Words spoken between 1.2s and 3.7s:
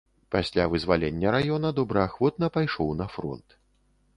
раёна добраахвотна пайшоў на фронт.